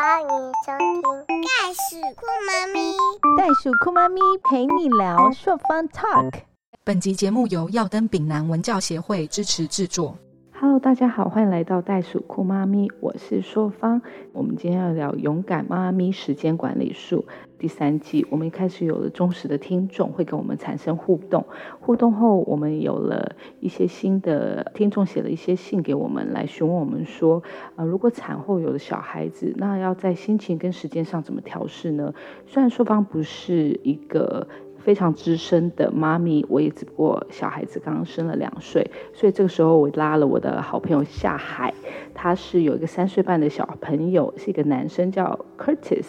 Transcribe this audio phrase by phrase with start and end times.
[0.00, 2.92] 欢迎收听《袋鼠酷妈咪》。
[3.36, 6.42] 袋鼠酷妈咪陪你聊朔方 Talk。
[6.84, 10.16] 本集节目由耀登丙南文教协会支持制作。
[10.60, 14.02] Hello，大家好，欢迎来到袋鼠酷妈咪，我是硕芳。
[14.32, 17.26] 我们今天要聊勇敢妈咪时间管理术
[17.60, 18.26] 第三季。
[18.28, 21.46] 我们一开始有了忠实的听众，会跟我们产生互动。
[21.78, 27.40] 互动后，我们有了一些新的听众写了一些信给我们，来询问我们说，
[27.76, 32.12] 呃，如果产后有了小孩子，那要在心情跟时间上怎么调试呢？
[32.48, 34.48] 虽然硕芳不是一个。
[34.88, 41.74] 非常资深的妈咪，我也只不过小孩子刚刚生了两岁，所以这个时候我拉了我的好朋友下海，
[42.14, 46.06] 他是有一个三岁半的小朋友，是一个男生叫 Curtis，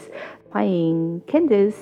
[0.50, 1.76] 欢迎 Candice。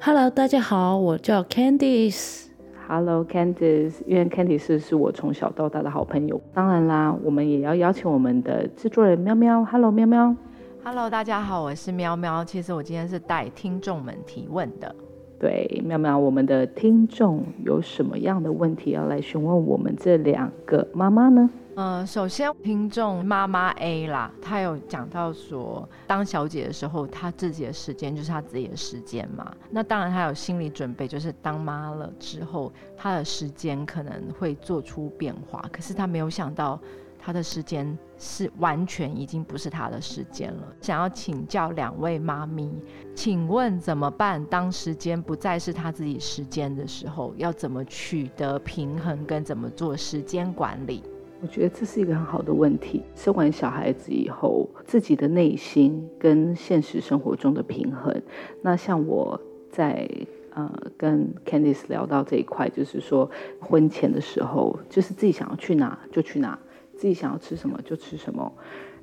[0.00, 2.46] Hello，大家好，我叫 Candice。
[2.88, 9.62] Hello Candice，因为 Candice 是我从小到大的好朋友，当然啦，我们也要邀请我们的制作人喵喵。
[9.66, 10.34] Hello，喵喵。
[10.82, 12.42] Hello，大家好，我是喵喵。
[12.42, 14.94] 其实我今天是带听众们提问的。
[15.38, 21.48] 对，妙妙，我们的听众有什么样的问题要来询问我们这两个妈妈呢？
[21.76, 29.54] 嗯，首先听众妈妈 A 啦，她有讲到说，当小姐的时候，她自己的时间就是她自己的时间嘛。
[29.70, 35.64] 那当然，她有心理准备，就是当妈了之后，她的时间可能会做出变化。
[35.70, 36.80] 可是她没有想到。
[37.18, 40.72] 他的时间是完全已经不是他的时间了。
[40.80, 42.70] 想要请教两位妈咪，
[43.14, 44.44] 请问怎么办？
[44.46, 51.02] 当时间不再是他自己时间的时候，要怎么取得平衡，跟怎么做时间管理？
[51.40, 53.04] 我觉得这是一个很好的问题。
[53.14, 58.22] 生完小孩子以后，自己的内心跟现实生活中的平衡。
[58.62, 60.08] 那像我在
[60.52, 66.58] 呃跟 Candice 聊到这一块，就是说婚前的时候，就是自己想要去哪就去哪。
[66.98, 68.52] 自己想要吃什么就吃什么，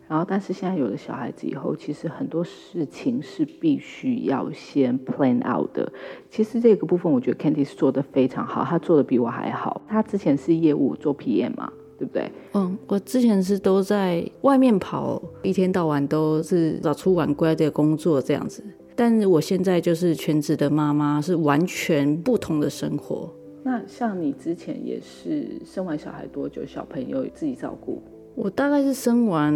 [0.10, 5.92] 然后但是现在有了小孩子以后，其实很多事情是必须要先 plan out 的。
[6.30, 9.82] 其实这个部分我觉得 Candy 是做的非常好，他做的比我还好。
[9.88, 12.30] 他之前是业务做 PM 嘛，对不对？
[12.54, 18.62] 嗯，我之前是都在外面跑，一天到晚都是早出晚归的工作这样子。
[18.98, 23.34] 但是我现在就是全职的妈妈，是完全不同的生活。
[23.68, 26.64] 那像你之前也是生完小孩多久？
[26.68, 28.00] 小朋友自己照顾？
[28.36, 29.52] 我大概是生完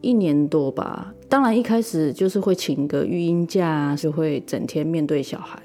[0.00, 1.12] 一年多吧。
[1.28, 5.60] 当然一开始就是会请个育婴假，就会整天面对小孩。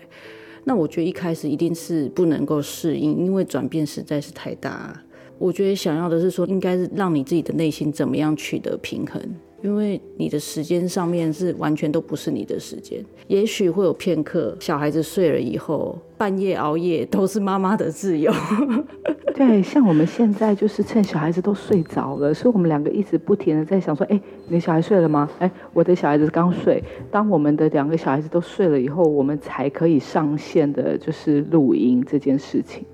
[0.64, 5.00] 那我觉得一开始一定是不能够适应，因为转变实在是太大。
[5.38, 9.22] 我觉得想要的是说，应该是让你自己的内心怎么样取得平衡。
[9.64, 18.32] 因为你的时间上面是完全都不是你的时间，也许会有片刻，小孩子睡了以后，半夜熬夜都是妈妈的自由。
[19.34, 25.28] 对，像我们现在就是趁小孩子都睡着了，所以我们两个一直不停的在想说，哎，你的小孩睡了吗？
[25.40, 26.82] 哎，我的小孩子刚睡。
[27.10, 32.86] 当我们的两个小孩子都睡了以后，我们才可以上线的，就是录音这件事情。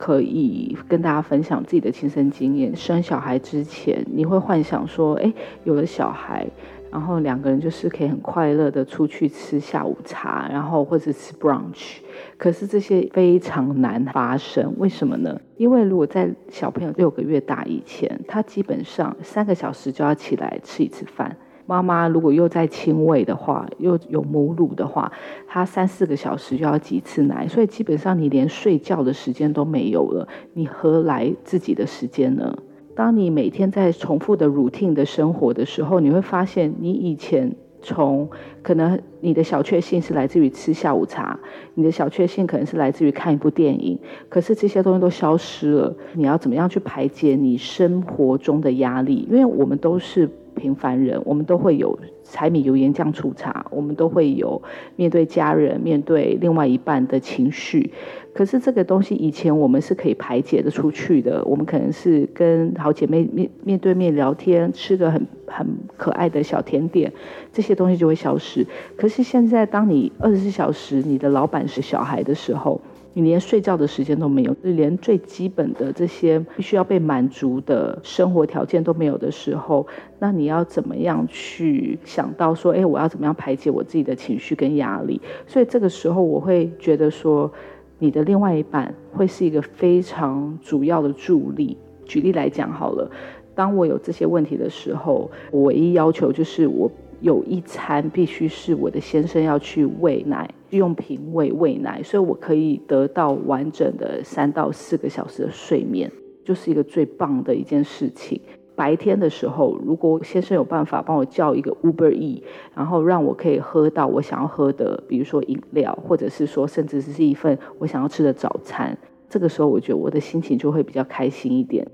[0.00, 2.74] 可以跟大家分享自己的亲身经验。
[2.74, 5.30] 生小孩之前，你会幻想说，哎，
[5.64, 6.46] 有了小孩，
[6.90, 11.98] 然后两个人就是可以很快乐的出去吃下午茶，然后或者吃 brunch。
[12.38, 15.38] 可是这些非常难发生，为什么呢？
[15.58, 21.36] 因为如果在小朋友六个月大以前，他基本上三个小时就要起来吃一次饭。
[21.70, 25.12] 妈妈如果又在亲喂的话，又有母乳的话，
[25.46, 32.58] 她三四个小时就要挤次奶，所以基本上你连睡觉的时间都没有了，你何来自己的时间呢？
[32.96, 38.28] 当你每天在重复的 routine 的生活的时候，你会发现，你以前从
[38.62, 41.38] 可能你的小确幸是来自于吃下午茶，
[41.74, 43.96] 你的小确幸可能是来自于看一部电影，
[44.28, 45.94] 可是这些东西都消失了。
[46.14, 49.24] 你要怎么样去排解你生活中的压力？
[49.30, 50.28] 因为我们都是。
[50.60, 54.62] 平凡人，我们都会有柴米油盐酱醋茶，我们都会有
[54.96, 57.90] 面对家人、面对另外一半的情绪。
[58.32, 65.66] 可是这个东西以前我们是可以排解的出去的，我们可能是跟好姐妹面面对面聊天，吃个很很
[65.96, 67.12] 可爱的小甜点，
[67.52, 68.64] 这些东西就会消失。
[68.96, 72.80] 可是现在，当你二十四小时你的老板是小孩的时候，
[73.12, 79.86] 你连睡觉的时间都没有，连最基本的这些必须要被满足的生活条件都没有的时候，
[80.18, 85.20] 那你要怎么样去想到说，哎，我要怎么样排解我自己的情绪跟压力？
[85.46, 87.50] 所以这个时候，我会觉得说，
[87.98, 91.76] 你的另外一半会是一个非常主要的助力。
[92.04, 93.10] 举例来讲好了，
[93.54, 96.90] 当我有这些问题的时候，我唯一要求就是我。
[97.22, 106.10] 有一餐必须是我的先生要去喂奶，用品喂喂奶，所以我可以得到完整的三到四个小时的睡眠，
[106.44, 108.40] 就是一个最棒的一件事情。
[108.76, 112.42] 白天的时候，如果先生有办法帮我叫一个 Uber E，
[112.74, 118.96] 然后让我可以喝到我想要喝的，比如说饮料，或者是说甚至是一份我想要吃的早餐，
[119.28, 121.86] 这个时候我觉得我的心情就会比较开心一点。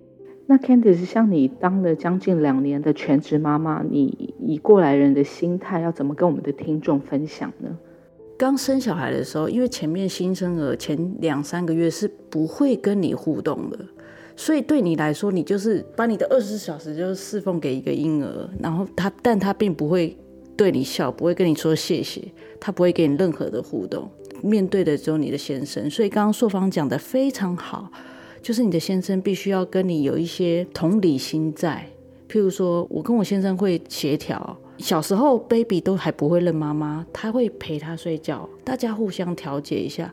[0.46, 7.76] 那 Candice，像你当了将近两年的全职妈妈，你以过来人的心态要怎么跟我们的听众分享呢？
[8.38, 13.78] 刚生小孩的时候，因为前面新生儿前两三个月是不会跟你互动的，
[14.36, 20.14] 所以对你来说，你就是把你的二十四小时就是侍奉给一个婴儿，然后他，但他并不会
[20.56, 22.22] 对你笑，不会跟你说谢谢，
[22.60, 24.10] 他不会给你任何的互动，
[24.42, 25.88] 面对的只有你的先生。
[25.88, 27.90] 所以刚刚硕芳讲的非常好，
[28.42, 31.86] 就是你的先生必须要跟你有一些同理心在，
[32.28, 34.56] 譬如说我跟我先生会协调。
[34.78, 40.12] 小时候，baby 都还不会认妈妈，他会陪他睡觉，大家互相调节一下。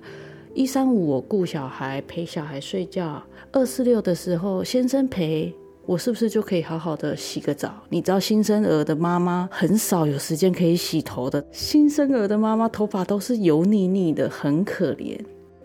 [0.53, 3.21] 一三五我顾小孩，陪小孩睡觉；
[3.51, 5.53] 二四六的时候，先生陪
[5.85, 7.73] 我，是不是就可以好好的洗个澡？
[7.89, 15.19] 你知道新生儿的妈妈很少有时间可以洗头的，新生儿的妈妈头发都是油腻腻的，很可怜。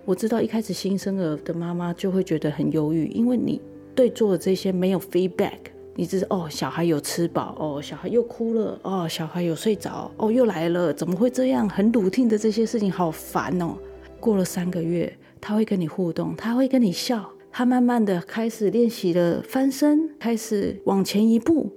[0.04, 3.60] 我知道一开始新生儿的妈妈就会觉得很忧郁，因为你
[3.94, 5.58] 对做的这些没有 feedback。
[5.98, 11.68] 你只是哦，小孩有吃饱哦，小孩又哭了哦，小孩有睡着哦，又来了，怎么会这样？
[11.68, 13.76] 很笃定的这些事情好烦哦。
[14.20, 21.68] 过了三个月，他会跟你互动，他会跟你笑，他慢慢的开始练习了翻身，开始往前一步。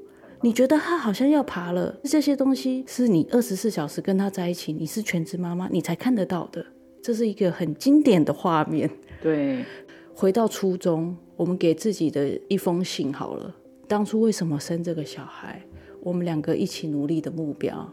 [0.42, 6.64] 你觉得他好像要爬了，这些东西是你二十四小时跟他在一起，你是全职妈妈，你才看得到的。
[7.02, 8.88] 这是一个很经典的画面。
[9.20, 9.66] 对，
[10.14, 13.56] 回到初中，我们给自己的一封信好了。
[13.92, 15.62] 当初为什么生这个小孩？
[16.00, 17.86] 我们两个一起努力的目标。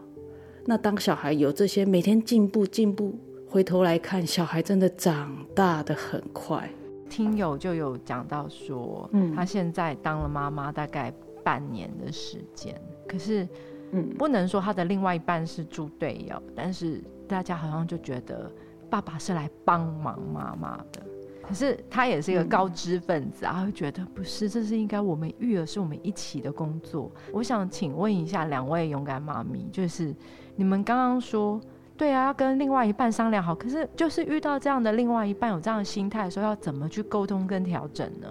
[0.64, 3.18] 那当小孩有这些每天进步进步，
[3.48, 6.70] 回头来看，小孩真的长大的很快。
[7.10, 11.12] 听友就有讲到说，嗯，他现在当了妈妈大概
[11.42, 13.48] 半年的时间，可是，
[13.90, 18.48] 嗯，不能说他的另外一半是猪队友，但是大家好像就觉得
[18.88, 21.02] 爸爸是来帮忙妈妈的。
[21.48, 27.10] 可是他也是一个高知分子啊，会觉得不是，这是应该我们育儿是我们一起的工作。
[27.32, 30.14] 我想请问一下两位勇敢妈咪，就是
[30.56, 31.58] 你们刚刚说，
[31.96, 38.28] 对啊，要跟另外一半商量好，可是就是遇到这样的另外一半有这样的心态的时候，要怎么去沟通跟调整呢？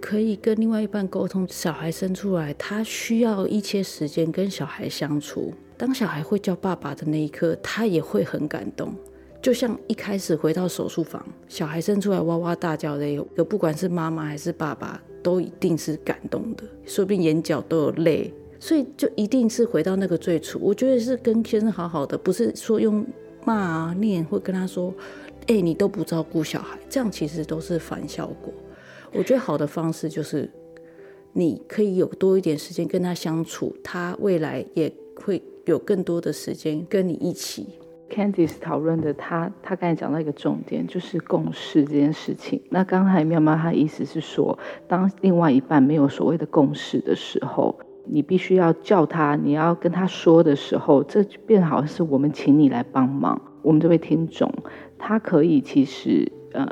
[0.00, 5.52] 可以跟另外一半沟通，小孩生出来，他需要一些时间跟小孩相处。
[5.76, 8.94] 当小孩会叫爸爸的那一刻，他也会很感动。
[9.42, 20.60] 就像一开始回到手术房，小孩生出来哇哇大叫的，有不管是妈妈还是爸爸，都一定是感动的，说不定眼角都有泪，所以就一定是回到那个最初。
[20.62, 23.04] 我觉得是跟先生好好的，不是说用
[23.44, 24.94] 骂啊念，或跟他说，
[25.48, 28.54] 哎，你都不照顾小孩，这样其实都是反效果。
[29.12, 30.48] 我觉得好的方式就是，
[31.32, 37.66] 你可以有多一点时间跟他相处，他未来也会有更多的时间跟你一起。
[38.12, 42.60] Candice 讨论的，他他刚才讲到一个重点，就是共识这件事情。
[42.68, 53.40] 那刚才妙妙她意思是说，当另外一半没有所谓的共识的时候，你必须要叫他，你要跟他说的时候，这变好像是我们请你来帮忙。
[53.62, 54.52] 我们这位听众，
[54.98, 56.68] 他可以其实呃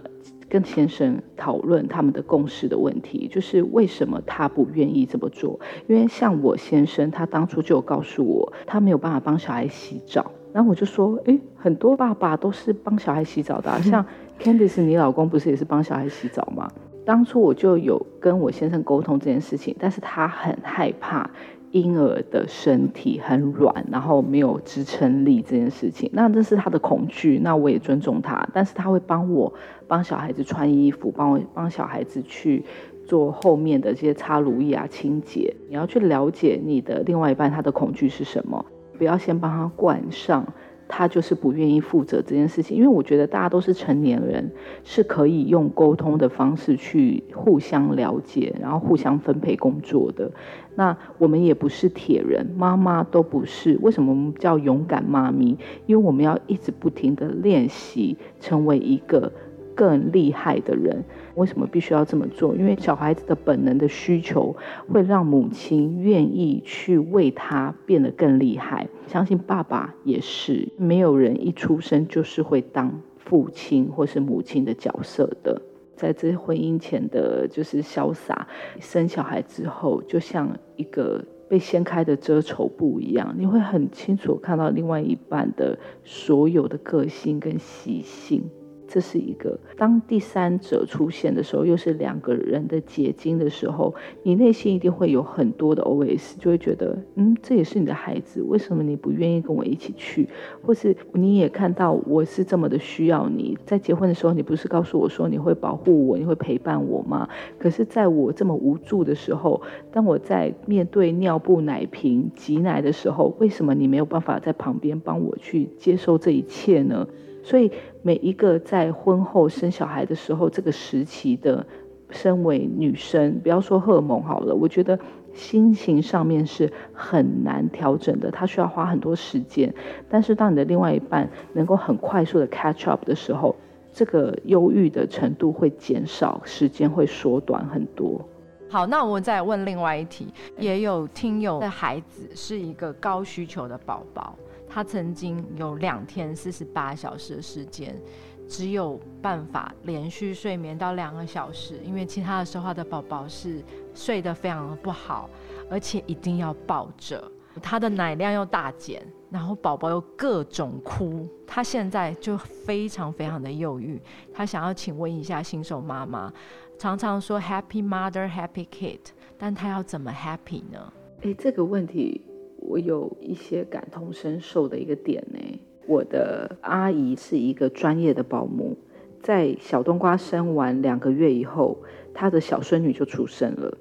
[0.48, 5.58] 跟先生讨论他们的共识的问题，就是为什么他不愿意这么做？
[5.86, 10.32] 因为像我先生，他当初就有告诉我，他没有办法帮小孩洗澡。
[10.52, 14.04] 然后我就说，哎，很多爸爸都是帮小孩洗澡的，像
[14.40, 16.68] Candice，你老公不是也是帮小孩洗澡吗？
[17.04, 21.28] 当初我就有跟我先生沟通这件事情，但是他很害怕
[21.72, 29.52] 婴儿的身体很软，然后没有支撑力这件事情，那这是他的恐惧，那我也尊重他，但是他会帮我
[29.86, 32.64] 帮小孩子穿衣服，帮我帮小孩子去
[33.06, 35.54] 做后面的这些擦乳液啊、清洁。
[35.68, 38.64] 你要去了解你的另外一半他的恐惧是什么。
[39.00, 40.46] 不要先帮他冠上，
[40.86, 42.76] 他就是不愿意负责这件事情。
[42.76, 44.50] 因为我觉得大家都是成年人，
[44.84, 50.30] 是可以用沟通的方式去互相了解，然后互相分配工作的。
[50.74, 53.78] 那我们也不是铁人，妈妈都不是。
[53.80, 55.56] 为什么我们叫勇敢妈咪？
[55.86, 59.32] 因为我们要一直不停的练习，成为一个。
[59.72, 61.04] 更厉害的人，
[61.40, 62.54] 为什么必须要这么做？
[62.54, 64.54] 因为小孩子的本能的需求
[64.88, 68.86] 会让母亲愿意去为他变得更厉害。
[69.06, 75.62] 相信爸爸也是，没有人一出生就是会当父亲或是母亲的角色的。
[75.96, 78.46] 在这婚姻前的就是潇洒，
[78.78, 88.44] 生小孩之后就像一个被掀开的遮丑布一样，你会很清楚看到另外一半的所有的个性跟习性。
[88.92, 89.56] 这是一个。
[89.76, 93.94] 当第三者出现的时候，又是两个人的结晶的时候，
[94.24, 100.28] 你内心一定会有很多的 OS，就会觉得，嗯，这也是你的孩子，为什么你不愿意跟我一起去？
[100.60, 107.28] 或是你也看到我是这么的需要你，在结婚的时候，你不是告诉我说你会保护我，你会陪伴我吗？
[107.60, 117.06] 可是在我这么无助的时候，当我在面对尿布、奶瓶、挤奶的时候，为什么你没有办法在旁边帮我去接受这一切呢？
[117.42, 117.70] 所以
[118.02, 121.66] 每一个在婚后生小孩的时候，这个时期的，
[122.10, 124.98] 身为女生，不要说荷尔蒙好了，我觉得
[125.32, 129.72] 心情上面是很难调整的，它需要花很多时间。
[130.08, 133.54] 但是当你的另外一半能够很快速的 catch up 的时候，
[133.92, 138.20] 这个忧郁的程度会减少，时间会缩短很多。
[138.68, 144.36] 好，那我再问另外一题，也有听友的孩子是一个高需求的宝宝。
[144.72, 148.00] 他曾经有两天四十八小时的时间，
[148.48, 153.62] 只有办法连续睡眠到两个小时，因为其他的时候他的宝宝是
[153.94, 155.28] 睡得非常的不好，
[155.68, 164.00] 而且一定要抱着，他的奶量又大减，然后宝宝又各种哭，他现在就非常非常的忧郁。
[164.32, 166.32] 他想要请问一下新手妈妈，
[166.78, 169.00] 常常说 Happy Mother Happy Kid，
[169.36, 170.92] 但他要怎么 Happy 呢？
[171.22, 172.20] 哎，这个问题。
[172.60, 175.38] 我有一些感同身受的一个点呢。
[175.86, 178.76] 我的阿姨是一个专业的保姆，
[179.20, 181.78] 在小冬瓜生完两个月以后，
[182.14, 183.76] 她的小孙女就出生了。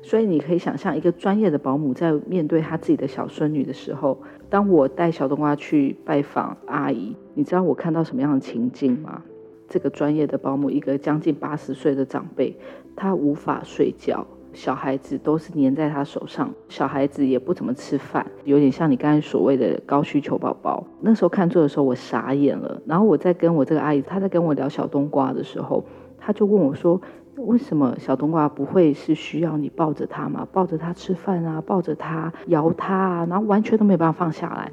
[0.00, 9.22] 所以你可以想象，一个专业的保姆在面对她自己的小孙女的时候，当我带小冬瓜去拜访阿姨，你知道我看到什么样的情境吗？
[9.68, 12.56] 这个专业的保姆，一个将近八十岁的长辈，
[12.94, 14.24] 她无法睡觉。
[14.58, 20.84] 小孩子都是黏在他手上，小孩子也不怎么吃饭，有点像你刚才所谓的高需求宝宝。
[21.00, 22.82] 那时候看座的时候，我傻眼了。
[22.84, 25.84] 然后我在跟我这个阿姨，她在跟我聊小冬瓜的时候，
[26.18, 27.00] 她就问我说
[27.38, 30.44] ：“为什么小冬瓜不会是需要你抱着他吗？
[30.52, 34.72] 抱着他吃饭啊，抱着他摇他啊，然后完全都没办法放下来。”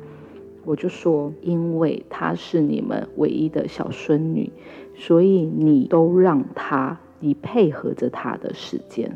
[0.65, 4.51] 我就说：“因为她是你们唯一的小孙女，
[4.95, 9.15] 所以你都让她，你配合着她的时间。”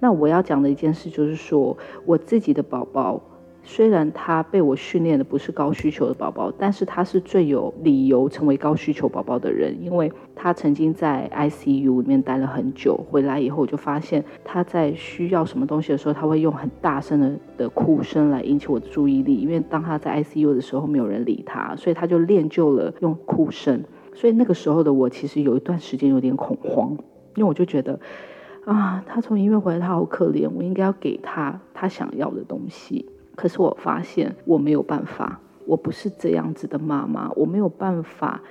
[0.00, 3.20] 那我要讲的一件事就是说，我自己的宝宝，
[3.64, 23.82] 虽然他被我训练的不是高需求的宝宝，但是他是最有理由成为高需求宝宝的人，因为他曾经在 ICU 里面待了很久，回来以后我就发现他在需要什么东西的时候，他会用很大声的的哭声来引起我的注意力，因为当他在 ICU 的时候没有人理他，所以他就练就了用哭声。
[24.14, 26.96] 所以那个时候的我其实有一段时间有点恐慌，
[27.34, 27.98] 因为我就觉得。
[28.68, 33.06] 啊，他从医院回来，他好可怜，我应该要给他他想要的东西。
[33.34, 38.42] 可是我发现我没有办法，我不是这样子的妈妈，我没有办法。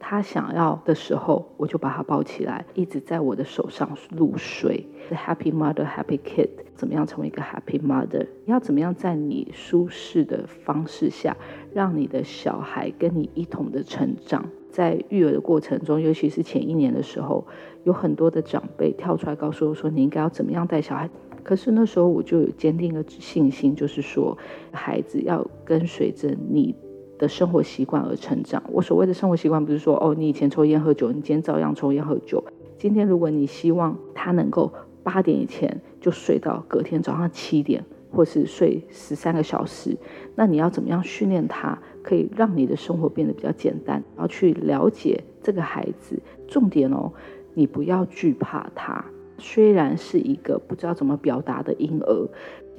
[0.00, 4.86] 他想要的时候，我就把他抱起来，一直在我的手上入睡。
[5.10, 8.26] Happy mother, happy kid，怎么样成为一个 happy mother？
[8.46, 11.36] 要怎么样在你舒适的方式下，
[11.74, 14.46] 让你的小孩跟你一同的成长？
[14.70, 17.46] 在育儿的过程中，尤其是前一年的时候，
[17.84, 21.08] 有很多的长辈跳出来告诉我说：“你应该要怎么样带小孩？”
[21.42, 24.36] 可是那时候我就有坚定的信心，就是说，
[24.70, 26.74] 孩子要跟随着你
[27.18, 28.62] 的生活习惯而成长。
[28.70, 32.44] 我所谓的生活习惯，不是说哦，你以前抽烟喝酒，你今天照样抽烟喝酒。
[32.76, 34.70] 今天如果你希望他能够
[35.02, 37.82] 八点以前就睡到隔天早上七点，
[38.12, 39.96] 或是睡十三个小时，
[40.34, 41.78] 那你要怎么样训练他？
[42.08, 46.18] 可以让你的生活变得比较简单，然后去了解这个孩子。
[46.46, 47.12] 重点哦，
[47.52, 49.04] 你不要惧怕他。
[49.36, 52.28] 虽然是一个不知道怎么表达的婴儿，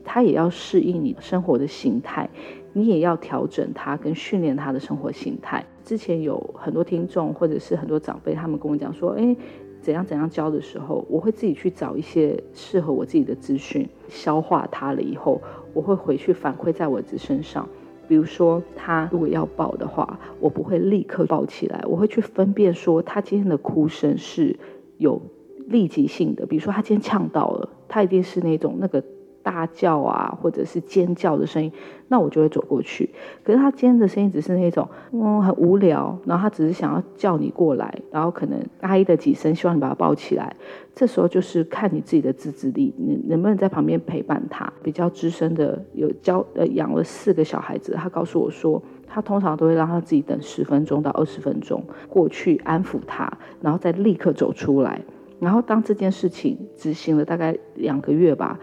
[0.03, 2.27] 他也要适应你生活的形态，
[2.73, 5.63] 你也要调整他跟训练他的生活形态。
[5.83, 9.35] 之前有很多听众或者是很多长辈，他们跟我讲说，哎，
[9.79, 15.39] 怎样怎样教的时候，我会自己去找一些适合我自己的资讯，消化它了以后，
[15.75, 17.69] 我会回去反馈在我自身上。
[18.09, 24.57] 比如说，他如果要抱的话，我不会立刻抱起来，我会去分辨说他今天的哭声是
[24.97, 25.21] 有
[25.67, 26.45] 立即性的。
[26.45, 29.01] 比如说，他今天呛到了，他一定是那种那个。
[29.49, 31.71] 大叫啊，或者是尖叫的声音，
[32.07, 33.09] 那我就会走过去。
[33.43, 40.55] 可是他尖的声音只是那种，嗯，很无聊，然后他只是想要叫你过来，然后可能哀的几声，希望你把他抱起来。
[40.93, 44.71] 这时候就是看你自己的自制力，你能不能在旁边陪伴他。
[44.83, 53.27] 比较资深的有教呃养了四个小孩子，他告诉我说，他通常都会让他自己等十分钟到二十分钟过去安抚他，
[53.61, 55.01] 然后再立刻走出来。
[55.39, 58.59] 然后当这件事情执行了大概两个月吧。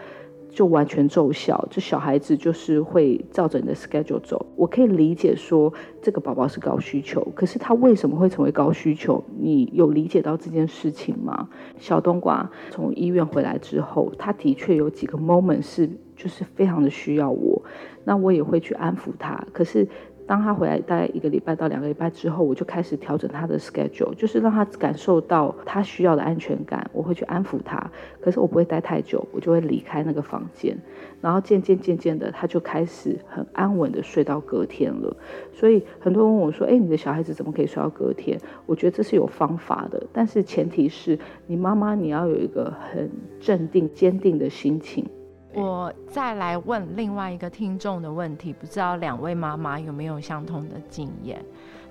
[0.57, 4.47] 就完全奏效，这小孩子就是会照着你的 schedule 走。
[4.57, 5.71] 我可以理解说
[6.01, 9.23] 这个宝宝是高需求，可是他为什么会成为高需求？
[9.39, 11.51] 你有理解到这件事情吗？
[11.79, 15.87] 小冬瓜从医院回来之后，他的确有几个 moment 是
[16.17, 17.63] 就是非常的需要我，
[18.05, 19.87] 那我也会去安抚他，可是。
[20.27, 26.91] 当他回来大概一个礼拜到两个礼拜之后，我就开始调整他的 schedule，就是让他感受到他需要的安全感。
[26.93, 27.91] 我会去安抚他，
[28.21, 30.77] 可是我不会待太久，我就会离开那个房间。
[31.21, 35.17] 然后渐渐渐渐的，他就开始很安稳的睡到隔天了。
[35.53, 43.09] 所以很多人问我说：“哎，你的小孩子怎么可以睡到隔天？”我觉得这是有方法的，但是前提是你妈妈你要有一个很
[43.41, 45.07] 镇定、坚定的心情。
[45.57, 51.43] 我再来问另外一个听众的问题，不知道两位妈妈有没有相同的经验？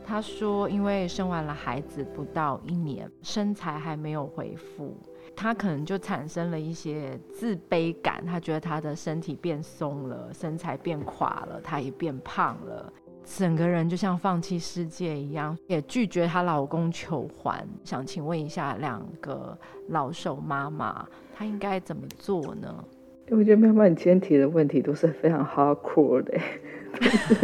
[0.06, 4.96] 她说，因为生完了孩子不到一年，身材还没有恢复，
[5.36, 12.94] 她可能就产生了一些自卑感，她觉得她的身体变松了，身材变垮了，她也变胖了，
[13.24, 17.68] 整个人就像放弃世界一样，也拒绝她老公求欢。
[17.84, 19.58] 想请问一下，两个
[19.88, 21.04] 老手妈妈，
[21.36, 22.86] 她应该怎么做呢？
[23.32, 26.38] 我觉得妈妈你今天提的问题都是非常 hardcore 的，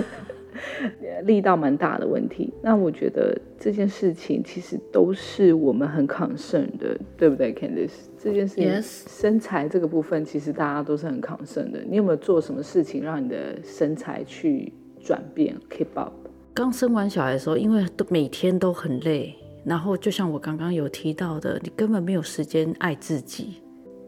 [1.26, 2.54] 力道蛮大的问题。
[2.62, 7.92] 那我觉得这件事情其实都是我们很 concern 的，对不对，Candice？
[8.18, 11.80] 这件事情身材这个部分，其实大家都是很 concern 的。
[11.88, 14.72] 你有没有做什么事情让你的身材去
[15.02, 16.14] 转变，keep up？
[16.54, 19.34] 刚生完小孩的时候，因为都每天都很累，
[19.66, 23.56] 然后就像我刚刚有提到的，你根本没有时间爱自己。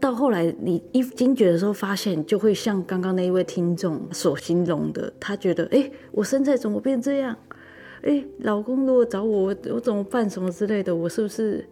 [0.03, 7.33] 到后来，你一惊觉的时候，发现就会像刚刚那一位听众所形容的，他觉得，哎，我身材怎么变这样？
[8.01, 10.29] 哎，老公如果找我，我怎么办？
[10.29, 11.65] 什么之类的，我是不是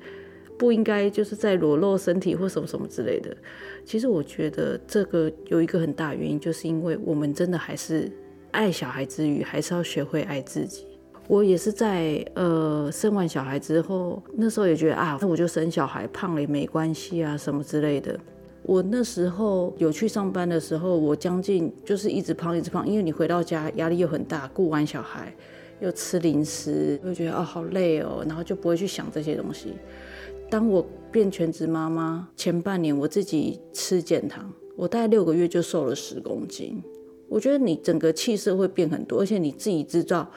[0.58, 3.36] 不应该就是在裸露身体或什么什么之类的？
[3.84, 8.10] 其实我觉得这个有一个很大原因，就是因为我们真的还是
[8.52, 10.88] 爱小孩之余，还是要学会爱自己。
[11.32, 18.20] 我也是在呃生完小孩之后，那时候也觉得啊，那我就生小孩胖了也没关系啊，什么之类的。
[18.64, 25.34] 我那时候有去上班的时候，我将近就是一直胖一直胖，因为你回到家压力又很大，顾完小孩
[25.80, 29.76] 又吃零食，又觉得哦好累哦，然后就不会去想这些东西。
[30.50, 36.84] 当我变全职妈妈前半年，我自己吃减糖，我大概六个月就瘦了十公斤。
[37.30, 40.30] 我觉得你整个气色会变很多，而且你自己知道。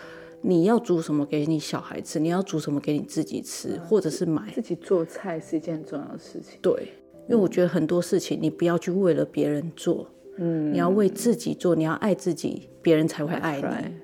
[0.46, 2.20] 你要煮什么给你小孩吃？
[2.20, 4.52] 你要煮什么给你自己吃，或者是买？
[4.54, 6.58] 自己做菜是一件很重要的事情。
[6.60, 6.92] 对，
[7.28, 13.94] 因为我觉得很多事情你不要去为了别人做，嗯，你要为自己做，你要爱自己，别人才会爱你。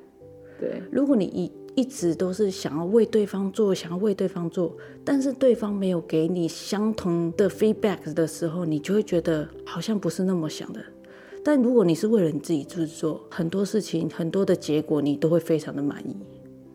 [0.59, 4.75] 对，如果你一一直都是想要为对方做，想要为对方做，
[5.05, 10.81] 但是对方没有给你相同的 feedback 的时候，你就会觉得好像不是那么想的。
[11.43, 16.17] 但如果你是为了你自己制作很多事情，很多的结果你都会非常的满意。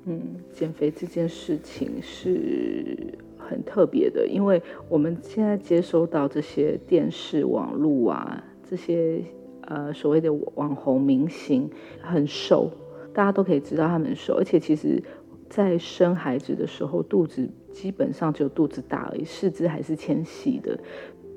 [0.05, 0.21] 嗯，
[0.53, 2.95] 减肥这件事情是
[3.37, 9.23] 很特别的，因为我们现在接收到这些电视、网络啊，这些
[9.61, 11.69] 呃所谓的网红明星
[12.01, 12.71] 很瘦，
[13.13, 15.01] 大家都可以知道他们瘦，而且其实，
[15.49, 20.77] 在生孩子的时候，肚子基本上只有肚子大而已，四肢还是纤细的。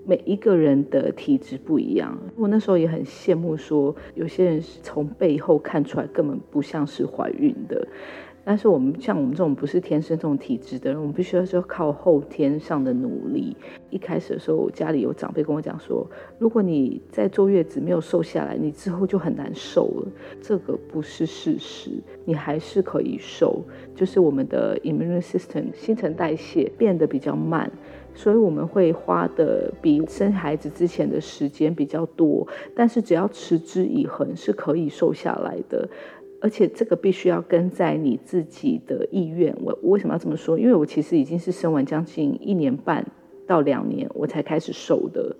[0.08, 7.86] 每一个人的体质不一样，我那时候也很羡慕，说有些人是从背后看出来根本不像是怀孕的。
[8.42, 13.54] 但是我们像我们这种不是天生这种体质的人，我们必须要说靠后天上的努力。
[13.90, 20.08] 一开始的时候，我家里有长辈跟我讲说，如果你在坐月子没有瘦下来，你之后就很难瘦了。
[20.40, 21.90] 这个不是事实，
[22.24, 23.62] 你还是可以瘦，
[23.94, 27.70] 就是我们的 immune system 新陈代谢变得比较慢。
[28.18, 35.88] 所以我们会花的比生孩子之前的时间比较多，但是只要持之以恒是可以瘦下来的，
[36.40, 39.56] 而且这个必须要跟在你自己的意愿。
[39.62, 40.58] 我我为什么要这么说？
[40.58, 43.06] 因为我其实已经是生完将近一年半
[43.46, 45.36] 到两年我才开始瘦的，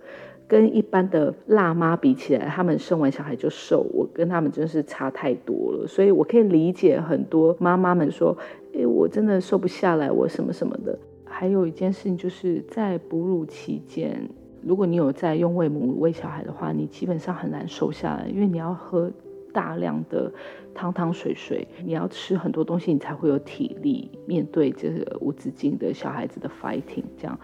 [0.47, 5.85] 跟一般的辣妈比起来，他们生完小孩就瘦，我跟他们真是差太多了。
[5.89, 8.39] 所以我可以理解很多妈妈们说
[8.73, 10.97] ：“诶，我真的瘦不下来，我什么什么的。”
[11.39, 14.29] 还有一件事情，就是在哺乳期间，
[14.61, 19.09] 如果你有在用喂母乳喂小孩的话，你基本上很难瘦下来，因为你要喝
[19.53, 20.33] 大量的
[20.75, 27.05] 汤汤水水，你要吃很多东西，你才会有体力面对这个无止境的小孩子的 fighting。
[27.17, 27.39] 这样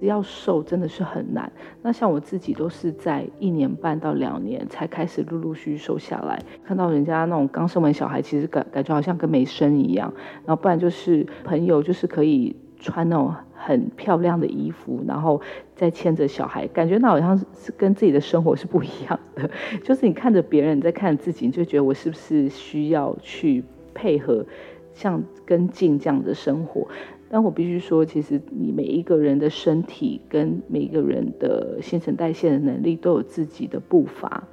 [0.00, 1.52] 要瘦真的是很难。
[1.82, 6.36] 那像我自己都是在一年半到两年才开始陆陆续续瘦下来。
[6.64, 10.12] 看到人家那种刚生完小孩，其实感感觉好像跟没生一样。
[10.44, 12.56] 然后不然就是朋友就是可以。
[12.86, 15.40] 穿那种很漂亮的衣服，然后
[15.74, 19.50] 再牵着小孩，感觉那好像是跟自己的生活是不一样的。
[19.82, 24.46] 就是你看着别人，你在看自己，你就觉得我是不是需要去配合
[24.94, 26.86] 像跟进这样的生活？
[27.28, 34.44] 但我必须说，其实你每一个人的身体跟每一个人的新陈代谢的能力都有自己的步伐，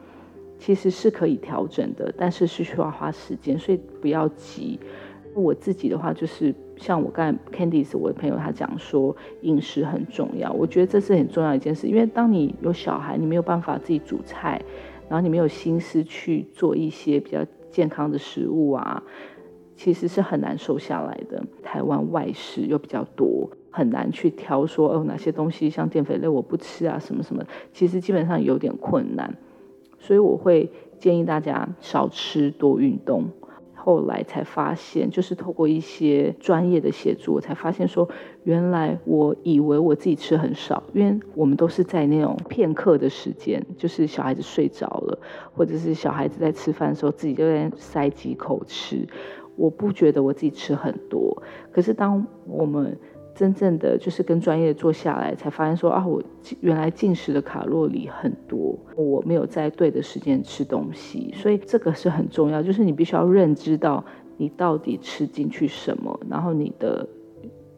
[0.58, 4.80] 其实是可以调整的，但是是需要花时间，所以不要急。
[5.36, 14.62] 我自己的话，就是像我刚才 Candice 我的朋友他讲说，饮食很重要，我觉得这是很重要一件事，因为当你有小孩，你没有办法自己煮菜，
[15.08, 19.04] 然后你没有心思去做一些比较健康的食物啊。
[19.76, 21.44] 其实是很难瘦下来的。
[21.64, 27.44] 台湾外食又比较多，很难去挑说哦哪些东西像淀粉类我不吃啊什么什么。
[27.74, 29.36] 其实基本上有点困难，
[29.98, 33.26] 所以我会建议大家少吃多运动。
[33.86, 38.08] 后来才发现，就是透过一些专业的协助，我才发现说，
[38.46, 45.19] 原来我以为我自己吃很少，因为我们都是在那种片刻的时间，就是小孩子睡着了，
[45.54, 49.06] 或者是小孩子在吃饭的时候，自己就在塞几口吃。
[49.58, 51.43] 我不觉得我自己吃很多，
[51.74, 52.98] 可是当我们
[53.36, 56.22] 真正的就是跟专业做下来，才发现说啊，我
[56.62, 64.04] 原来进食的卡路里很多，我没有在对的时间吃东西，所以这个是很重要，就是你必须要认知到
[64.38, 67.08] 你到底吃进去什么，然后你的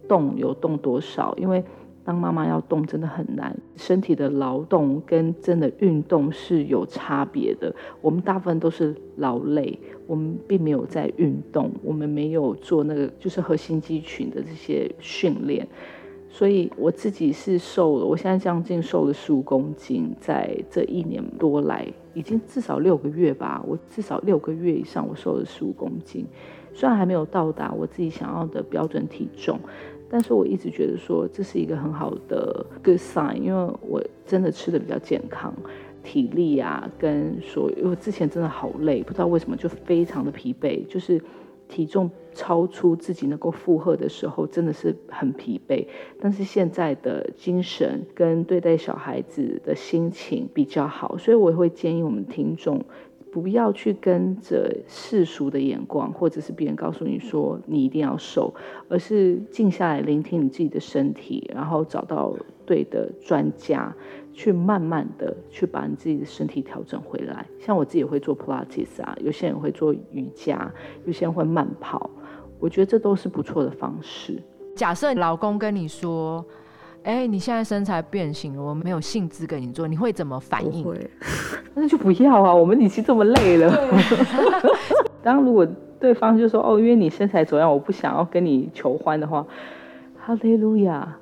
[0.07, 1.63] 动有动多少，因为。
[2.05, 7.75] 当妈妈要动真的很难，身体的劳动跟真的运动是有差别的。
[7.99, 15.67] 我们大部分都是劳累，我们并没有在运动，我们没有做那个就是核心肌群的这些训练。
[16.29, 26.27] 所以我自己是瘦了，我现在将近瘦了十五公斤，在这一年多来，已经至少六个月吧，我至少六个月以上，我瘦了十五公斤。
[26.73, 29.57] 虽然还没有到达我自己想要的标准体重。
[30.09, 35.53] 但是我一直觉得说这是一个很好的 good sign，因为我真的吃的比较健康，
[36.03, 41.21] 体力啊跟说，因为之前真的好累，不知道为什么就非常的疲惫，就是
[41.67, 45.85] 体重超出自己能够负荷的时候，真的是很疲惫。
[46.21, 52.79] 但是现在的精神跟对待小孩子的心情比较好，所以我会建议我们听众。
[53.35, 58.53] 不要去跟着世俗的眼光，或者是别人告诉你说你一定要瘦，
[58.87, 62.33] 而是静下来聆听你自己的身体，然后找到
[62.65, 63.93] 对的专家，
[64.31, 67.45] 去慢慢的去把你自己的身体调整回来。
[67.59, 70.71] 像我自己会做普拉提啊，有些人会做瑜伽，
[71.05, 72.09] 有些人会慢跑，
[72.57, 74.41] 我觉得这都是不错的方式。
[74.77, 76.45] 假设老公跟你说。
[77.05, 80.83] 哎，你现在身材变形了，我没有兴致跟你做，你会怎么反应？
[81.75, 82.51] 那就不要啊！
[82.51, 83.71] 我们已经这么累了。
[85.21, 85.63] 当如果
[85.99, 89.45] 对方就说哦，因为你身材怎样，我不想要跟你求欢的话，
[90.17, 91.15] 哈利路亚！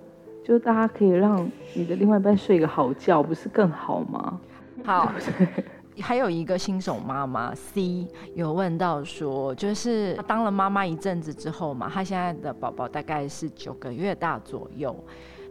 [0.45, 4.39] 就大家可以让你的另外一半睡个好觉，不是更好吗？
[4.85, 5.11] 好。
[6.01, 14.95] 还有一个新手妈妈 C 有问到说，就是当了妈妈一阵子之后嘛，她现在的宝宝大概是九个月大左右。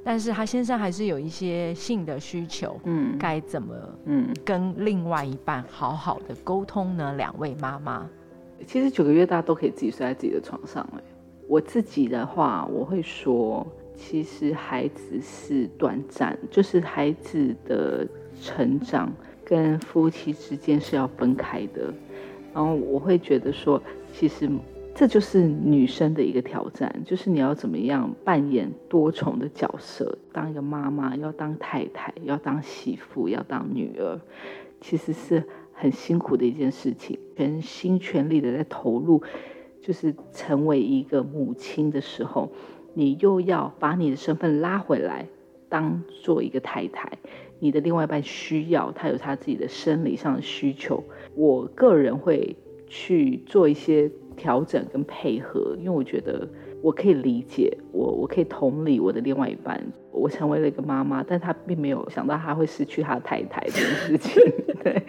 [0.04, 3.74] 但是他先生还是有一些性的需求，嗯，该怎么
[4.06, 7.14] 嗯跟另外一半好好的沟通呢？
[7.16, 8.04] 两位妈妈，
[8.66, 11.02] 其实九个月大家都可以自己睡在自己的床上哎。
[11.46, 18.06] 我自己的话，我会说，其实孩子是短暂，就是孩子的
[18.40, 19.12] 成长
[19.44, 21.94] 跟夫妻之间是要分开的。
[22.52, 23.80] 然后我会觉得说，
[24.12, 24.50] 其实。
[24.94, 34.20] 这就是女生的一个挑战，就是你要怎么样扮演多重的角色，当一个妈妈，要当太太，要当媳妇，要当女儿，
[34.80, 39.22] 其实是很辛苦的一件事情，全心全力的在投入，
[39.80, 42.52] 就是成为一个母亲的时候，
[42.92, 45.26] 你又要把你的身份拉回来，
[45.70, 47.10] 当做一个太太，
[47.58, 51.02] 你的另外一半需要，他有他自己的生理上的需求，
[51.34, 52.54] 我个人会
[52.86, 54.12] 去做一些。
[54.42, 56.48] 调整跟配合，因为我觉得
[56.82, 59.80] 我可以理解，我我可以同理我的另外一半。
[60.10, 64.42] 我成为了一个妈妈，但他并没有想到他会失去他的太太这件事情。
[64.82, 65.00] 对，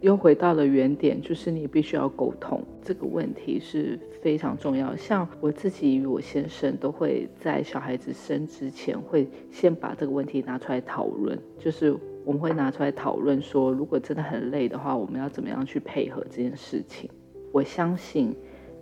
[0.00, 4.94] 又回到了原点，就是你必须要沟通这个问题是非常重要。
[4.94, 17.10] 像我自己与我先生都会在小孩子生之前，会先把这个问题拿出来讨论，就是我们会拿出来讨论说，如果真的很累的话，我们要怎么样去配合这件事情。
[17.54, 18.34] 我相信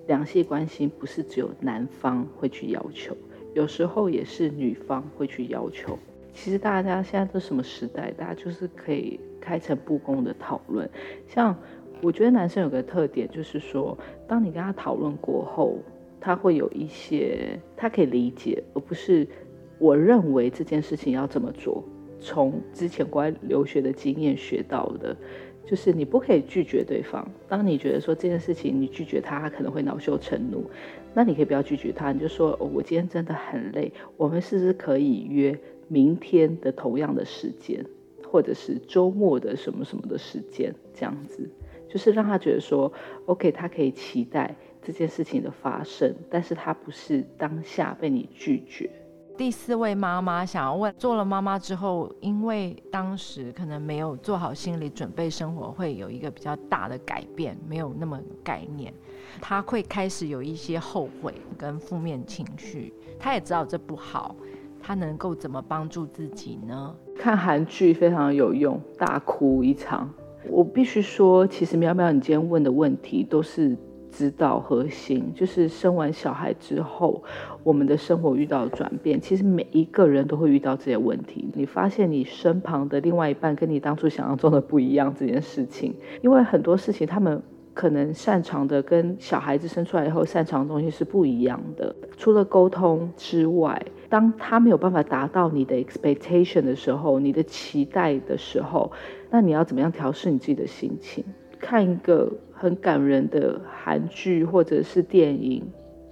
[0.06, 3.14] 两性关系不是只有男方会去要求，
[3.52, 5.98] 有时候也是女方会去要求。
[6.32, 10.88] 其实大家现在都什么时代，大家就是可以开诚布公的讨论。
[11.28, 11.54] 像
[12.00, 15.76] 我觉得男生有个特点，就是说，当你跟他讨论过后，
[16.18, 19.28] 他会有一些他可以理解，而不是
[19.78, 21.84] 我认为这件事情要怎么做，
[22.18, 25.14] 从之前国外留学的经验学到的，
[25.64, 27.26] 就是你不可以拒绝对方。
[27.48, 30.70] 当你觉得说这件事情你拒绝他，他可能会恼羞成怒，
[31.14, 37.84] 那你可以不要拒绝他，你就说：“哦，我今天真的很累，我们是不是可以约明天的同样的时间，
[38.28, 41.48] 或者是周末的什么什么的时间？”这样子，
[41.88, 42.92] 就是让他觉得说
[43.26, 48.90] ：“OK，他可以期待这件事情的发生，但是他不是当下被你拒绝。”
[49.36, 58.92] 第四位妈妈想要问：做了妈妈之后，因为当时可能没有做好心理准备，生活会有一个比较大的改变，没有那么概念，
[59.40, 62.92] 她会开始有一些后悔跟负面情绪。
[63.18, 64.36] 她也知道这不好，
[64.80, 66.94] 她能够怎么帮助自己呢？
[67.18, 70.08] 看韩剧非常有用，大哭一场。
[70.48, 73.76] 我必须说，其实喵喵，你今天问的问题都是。
[74.12, 77.24] 指导核心就是生完小孩之后，
[77.64, 79.18] 我们的生活遇到转变。
[79.18, 81.48] 其实每一个人都会遇到这些问题。
[81.54, 91.94] 你发现你身旁的另外一半跟你当初想象中的不一样这件事情，因为很多事情他们可能擅长的跟小孩子生出来以后擅长的东西是不一样的。
[92.18, 98.92] 除了沟通之外，当他没有办法达到你的 expectation 的时候，你的期待的时候，
[99.30, 101.24] 那你要怎么样调试你自己的心情？
[101.58, 102.30] 看一个
[102.62, 105.64] 很感人的韩剧或者是电影，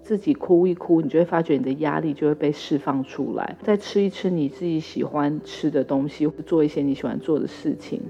[0.03, 3.57] 自己哭一哭，你就会发觉你的压力就会被释放出来。
[3.63, 8.01] 再吃一吃你自己喜欢吃的东西，做一些你喜欢做的事情，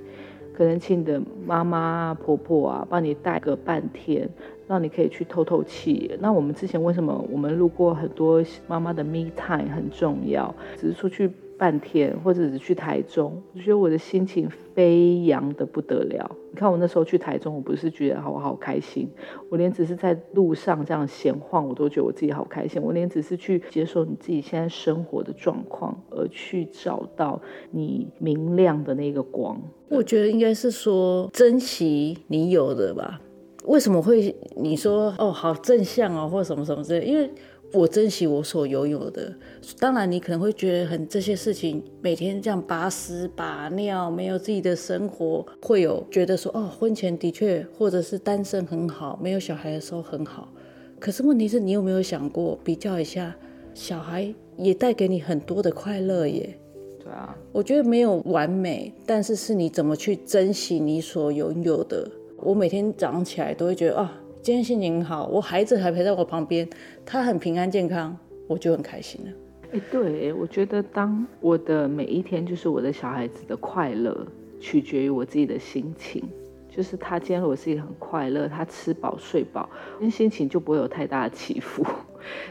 [0.54, 4.26] 可能请你的妈妈、婆婆啊帮你带个半天，
[4.66, 6.16] 让你可以去透透气。
[6.18, 11.30] 那我们之前为什么我们录过很多妈妈的 me time 很重要，只是出去。
[11.60, 16.34] 半天，或者是去台中，我觉得我的心情飞扬的不得了。
[16.50, 19.06] 你看我那时候去台中，我不是觉得好好开心，
[19.50, 22.80] 我连只是在路上这样闲晃，我都觉得我自己好开心。
[22.80, 27.38] 我连只是去接受你自己现在生活的状况，而去找到
[27.70, 29.60] 你明亮的那个光。
[29.90, 33.20] 我觉得应该是说珍惜你有的吧。
[33.66, 37.04] 为什么会你说哦好正向哦，或什么什么之类？
[37.04, 37.30] 因为。
[37.72, 39.32] 我珍惜我所拥有的，
[39.78, 50.52] 当然你可能会觉得很这些事情每天这样拔屎拔尿，没有自己的生活，会有觉得说哦，婚前的确或者是单身很好，没有小孩的时候很好。
[50.98, 53.36] 可是问题是你有没有想过比较一下，
[53.72, 56.58] 小孩也带给你很多的快乐耶？
[56.98, 62.10] 对啊，我觉得没有完美，但是是你怎么去珍惜你所拥有的。
[62.36, 64.19] 我每天早上起来都会觉得啊。
[64.42, 66.66] 今天心情好，我孩子还陪在我旁边，
[67.04, 68.16] 他很平安健康，
[68.48, 69.32] 我就很开心了。
[69.72, 74.26] 哎，对，我觉得当我的每一天就是我的小孩子的快乐，
[74.58, 76.26] 取决于我自己的心情。
[76.70, 79.68] 就是他今天如果是一个很快乐，他吃饱睡饱，
[80.00, 81.84] 那心情就不会有太大的起伏。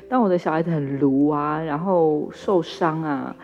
[0.08, 3.36] 当我的小孩子很卢啊，然后受伤啊，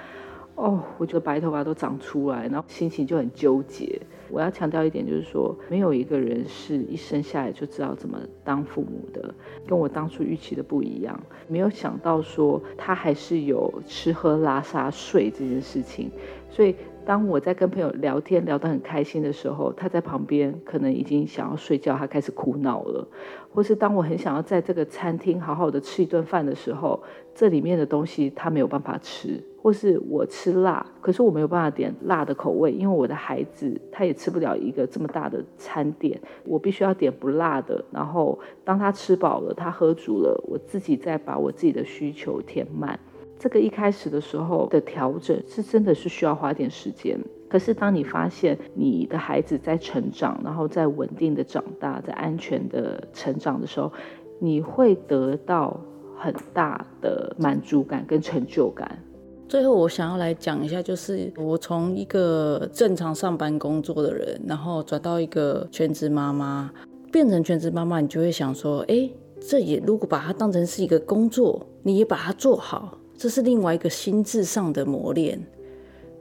[0.54, 4.00] 哦，我觉得白头发都长出来，然后心情就很纠结。
[4.30, 9.34] 我要强调一点，就是说，没有一个人是一生下来就知道怎么当父母的，
[9.68, 11.20] 跟我当初预期的不一样。
[11.48, 16.10] 没有想到说他还是有吃喝拉撒睡这件事情，
[16.50, 23.08] 所以当我在跟朋友聊天聊得很开心的时候，他在旁边可能已经想要睡觉，他开始哭闹了；
[23.54, 27.04] 或是当我很想要在这个餐厅好好的吃一顿饭的时候，
[27.36, 29.44] 这里面的东西他没有办法吃。
[29.66, 37.84] 或是我吃辣，可是我没有办法点辣的口味，因为我的孩子他也吃不了一个这么大的餐点，我必须要点不辣的。
[37.90, 43.00] 然后当他吃饱了，他喝足了，我自己再把我自己的需求填满。
[43.40, 47.20] 这个一开始的时候的调整是真的是需要花点时间。
[47.50, 53.92] 可是当你发现你的孩子在成长，然后在稳定的长大，在安全的成长的时候，
[54.38, 55.82] 你会得到
[56.16, 59.00] 很大的满足感跟成就感。
[59.48, 66.72] 最后，我想要来讲一下，就是我从一个正常上班工作的人，然后转到一个全职妈妈，
[67.12, 69.08] 变成全职妈妈，你就会想说，哎，
[69.40, 75.40] 这也如果把它当成是一个工作，你也把它做好，这是另外一个心智上的磨练，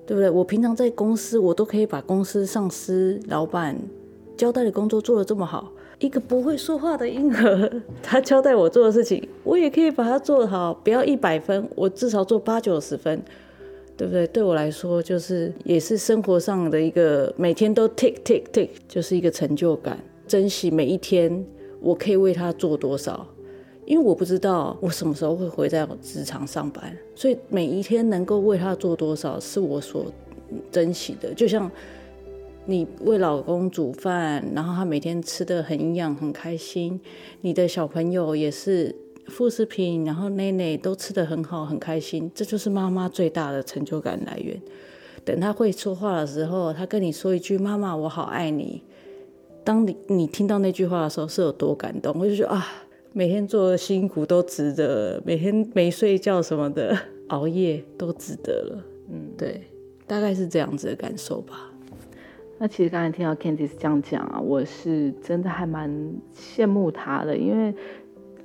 [0.06, 0.28] 对不对？
[0.28, 3.74] 我平常在公司，我都可以把公司上司、老板
[4.36, 5.72] 交代的工作做得这么好。
[6.04, 13.22] 一个不会说话的婴儿，他交代我做的事情，我也可以把它做好，不要一百分，我至少做八九十分，
[13.96, 14.26] 对不对？
[14.26, 21.42] 对我来说，就是也是生活上的一个每天都 tick tick tick，就是一个成就感，珍惜每一天，
[21.80, 23.26] 我可以为他做多少，
[23.86, 30.04] 因为我不知道我什么时候会回在职场上班，所以每一天能够为他做多少，是我所
[30.70, 31.70] 珍惜的，就像。
[32.66, 36.98] 你为老公煮饭，然后他每天吃的很营养，很开心。
[37.42, 38.94] 你的小朋友也是
[39.26, 44.58] 副食品，然后奶奶都吃得很好，很开心，这就是妈妈最大的成就感来源。
[45.26, 48.82] 等他会说话的时候，他跟你说一句“妈妈，我好爱你”，
[49.62, 52.18] 当你你听到那句话的时候，是有多感动？
[52.18, 52.66] 我就觉得啊，
[53.12, 56.98] 每天做的辛苦都值得，每天没睡觉什么的，
[57.28, 58.84] 熬夜都值得了。
[59.10, 59.62] 嗯，对，
[60.06, 61.70] 大概是这样子的感受吧。
[62.64, 65.90] 那其实刚才听到 Candice 这样讲啊，我是真的还蛮
[66.34, 67.74] 羡慕他的，因为。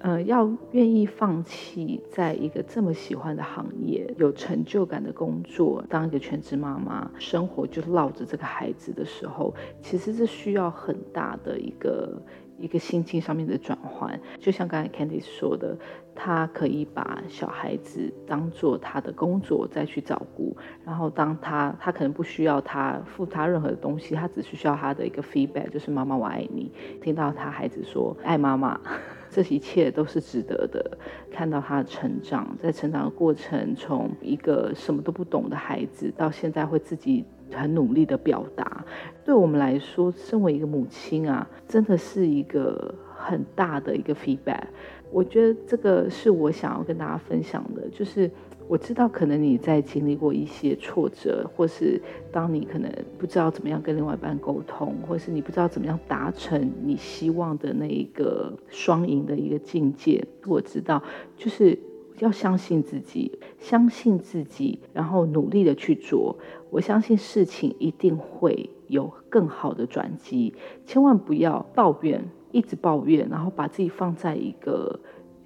[0.01, 12.17] 呃，要愿意放弃在一个这么喜欢的行业、有成就感的工作，当一个全职妈妈，生活就绕着这个孩子的时候，其实是需要很大的一个
[12.59, 14.19] 一个心境上面的转换。
[14.39, 15.77] 就像刚才 Candice 说的，
[16.13, 26.71] 他可以把小孩子当做他的工作再去照顾，然后当他他可能不需要他付他任何的东西，他只需要他的一个 feedback，就是妈妈我爱你。
[27.01, 28.79] 听到他孩子说爱妈妈。
[29.31, 30.97] 这一切都是值得的。
[31.31, 38.85] 看到他的成长，在成长的过程，从一个什么都不懂的孩子，到现在会自己很努力的表达，
[39.23, 44.63] 对我们来说，身为一个母亲啊，真的是一个很大的一个 feedback。
[45.11, 48.29] 我觉得这个是我想要跟大家分享的，就是。
[48.69, 51.99] 我知道，可能你在经历过一些挫折，或是
[52.31, 60.23] 当你可能不知道怎么样跟另外一半沟通，或是你不知道怎么样达成你希望的那一个双赢的一个境界。
[60.45, 61.01] 我知道，
[61.35, 61.75] 就是
[62.19, 66.37] 要相信自己，相信自己，然后努力的去做。
[66.69, 70.53] 我相信事情一定会有更好的转机。
[70.85, 74.99] 千万不要抱怨，一直抱怨，然后把自己放在一个。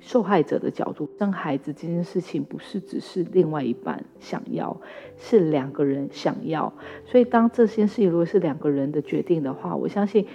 [0.06, 4.76] 受害者的角度，生孩子这件事情不是只是另外一半想要，
[5.16, 6.74] 是两个人想要。
[7.06, 10.28] 所以当这件事情如果是两个人的决定的话，我相信，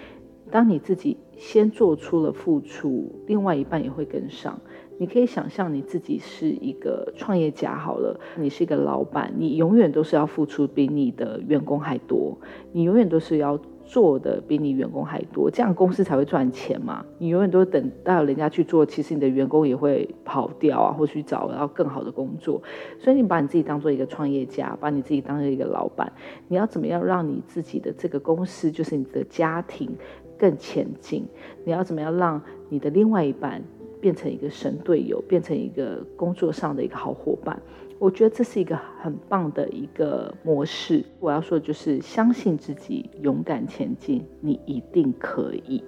[0.51, 4.59] 当你自己先做出了付出，另外一半也会跟上。
[4.99, 12.37] 你可以想象你自己是一个创业家好了，你是一个老板，你永远都是要付出比你的员工还多，
[12.73, 13.59] 你永远都是要。
[13.91, 17.03] 做的比你员工还多，这样公司才会赚钱嘛。
[17.17, 22.63] 你永远都等到人家去做，其实你的员工也会跑掉啊，或去找到更好的工作。
[22.99, 26.13] 所以你把你自己当做一个创业家，把你自己当做一个老板，
[26.49, 29.91] 你要怎么样让你自己的这个公司，就是你的家庭
[30.37, 31.25] 更前进？
[31.65, 33.63] 你要怎么样让你的另外一半
[34.01, 37.61] 变成一个神队友，变成一个工作上的一个好伙伴？
[37.99, 41.05] 我觉得这是一个很棒的一个模式。
[41.19, 45.83] 我要说的就是相信自己，勇敢前进，你一定可以。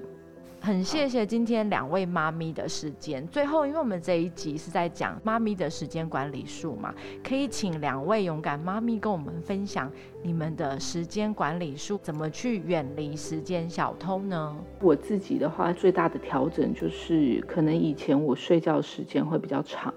[0.62, 3.27] 很谢谢今天两位妈咪的时间。
[3.29, 6.94] 最后，因为我们这一集是在讲妈咪的时间管理术嘛，
[7.25, 9.90] 可以请两位勇敢妈咪跟我们分享
[10.23, 14.55] 你们的时间管理术，怎么去远离时间小偷呢？
[14.83, 19.94] 我自己的话，最大的调整就是，可能以前我睡觉时间会比较长。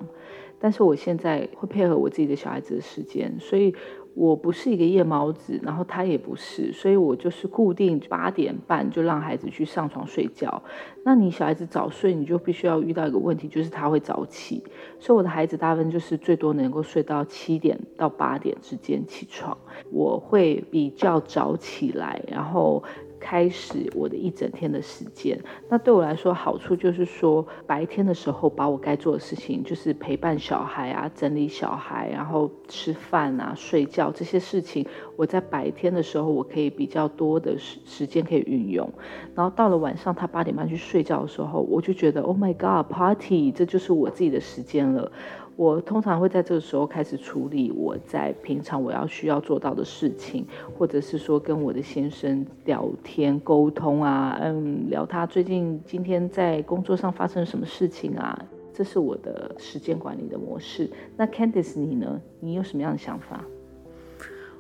[0.59, 3.75] 但是我现在会配合我自己的小孩子的时间，所以
[4.15, 10.61] 我不是一个夜猫子，然后他也不是，所以我就是固定八点半就让孩子去上床睡觉。
[11.03, 14.63] 那你小孩子早睡，你就必须要遇到一个问题，就是他会早起。
[14.99, 19.57] 所以我的孩子大部分就是最多能够睡到七点到八点之间起床，
[19.91, 22.83] 我会比较早起来，然后。
[23.23, 38.91] 开始我的一整天的时间，那对我来说好处就是说，白天的时候把我该做的事情，就是陪伴小孩啊、整理小孩，然后吃饭啊、睡觉这些事情，我在白天的时候我可以比较多的时时间可以运用。
[39.33, 45.09] 然后到了晚上，他八点半去睡觉的时候，我就觉得 Oh my God，Party，这就是我自己的时间了。
[45.55, 50.45] 我通常会在这个时候开始处理我在平常我要需要做到的事情，
[50.77, 60.89] 或者是说跟我的先生聊天沟通啊，嗯，聊他最近今天在工作上发生什么事情啊，这是我的时间管理的模式。
[61.15, 62.19] 那 Candice 你呢？
[62.39, 63.45] 你有什么样的想法？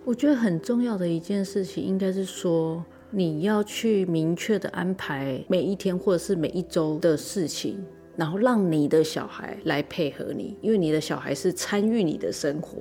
[0.05, 7.83] 我觉得很重要的一件事情应该是说，你要去明确的安排每一天或者是每一周的事情。
[8.15, 12.77] 然后让你的小孩来配合你，因为你的小孩是参与你的生活。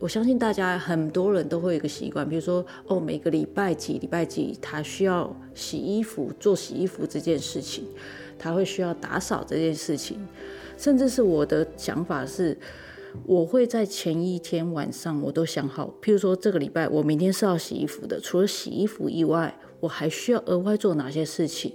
[0.00, 7.86] 我相信大家很多人都会有一个习惯，比如说哦，每个礼拜几礼拜几他需要洗衣服、做洗衣服这件事情，
[8.38, 10.18] 他会需要打扫这件事情，
[10.76, 12.58] 甚至是我的想法是，
[13.24, 21.72] 我会在前一天晚上我都想好，譬如说这个礼拜我明天是要洗衣服的，除了洗衣服以外，我还需要额外做哪些事情，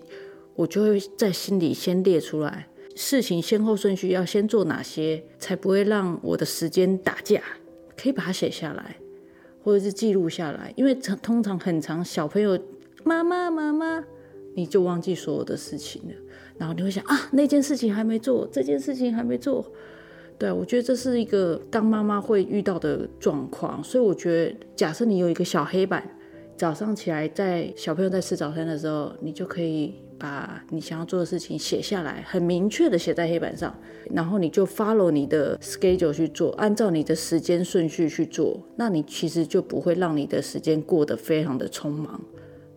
[0.55, 2.67] 我就会在心里先列出来。
[3.01, 7.41] 事情先后顺序要先做哪些，才不会让我的时间打架？
[7.95, 8.97] 可以把它写下来，
[9.63, 10.73] 或者是记录下来。
[10.75, 12.59] 因为通常很长，小朋友
[13.05, 14.03] 妈妈妈妈，
[14.53, 16.13] 你就忘记所有的事情了。
[16.57, 19.65] 然后你会想啊，那件事情还没做，这件事情还没做。
[20.37, 23.81] 对，我觉得这是一个当妈妈会遇到的状况。
[23.81, 26.05] 所以我觉得，假设你有一个小黑板，
[26.57, 33.73] 早上起来在小朋友在吃早餐的时候，你就可以把你想要做的事情写下来，很明确的写在黑板上，
[34.11, 42.21] 然后你就 follow 你的 schedule 去做，按照你的时间顺序去做，那你其实就不会让你的时间过得非常的匆忙。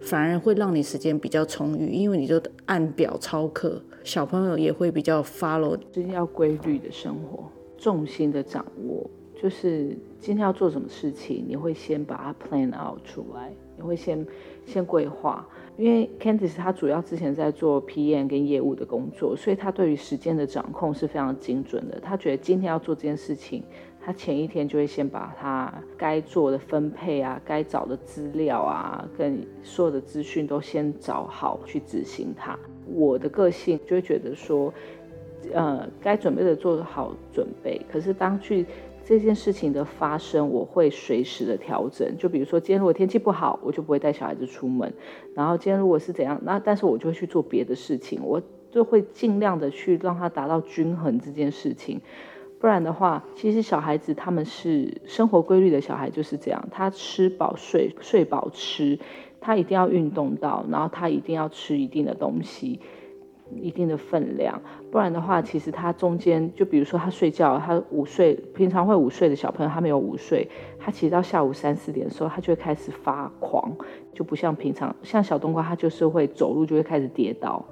[0.00, 9.08] 反而会让你时间比较充裕，因为你就按表操课，小朋友也会比较 follow，就是要规律的生活，重心的掌握，
[9.40, 14.26] 就是今天要做什么事情，你会先把它 plan out 出来，你会先
[14.66, 15.46] 先规划。
[15.76, 21.98] 因为 Candice 他主要之前在做 PM 跟业务的工作，所以他对于时间的掌控是非常精准的。
[22.00, 23.62] 他觉得今天要做这件事情。
[24.04, 32.58] 他前一天就会先把他该做的分配啊、该找的资料啊、跟所有的资讯都先找好去执行它。
[32.92, 34.74] 我的个性就会觉得说，
[35.54, 37.80] 呃，该准备的做好准备。
[37.92, 38.66] 可是当去
[39.04, 42.16] 这件事情的发生，我会随时的调整。
[42.16, 44.92] 就比如说今天如果天气不好，我就不会带小孩子出门。
[45.34, 48.20] 然后今天如果是怎样，那但是我就会去做别的事情。
[48.22, 48.40] 我
[48.70, 52.00] 就会尽量的去让他达到均衡这件事情。
[52.58, 58.98] 不然的话，其实小孩子他们是生活规律的小孩就是这样，他吃饱睡，睡饱吃，
[59.40, 62.80] 他一定要运动到，然后他一定要吃一定的东西，
[63.56, 64.60] 一定的分量。
[64.90, 70.48] 不然的话，其实他中间就比如说他睡觉，他午睡，平常会午睡的小朋友，他没有午睡，
[70.78, 73.74] 他其实到下午三四点的时候，他就会开始发狂，
[74.12, 77.64] 就不像平常，像小冬瓜，他就是会走路就会开始跌倒。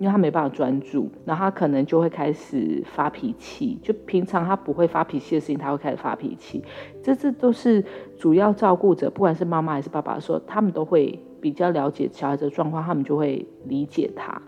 [0.00, 3.78] 因为他没办法专注，然后他可能就会开始发脾气。
[3.80, 6.64] 就平常他不会发脾气的事情，他会开始发脾气。
[7.00, 7.84] 这这都是
[8.18, 14.42] 主要照顾者，不管是妈妈还是爸爸，说他们都会比较了解小孩子的状况，他们就会理解他，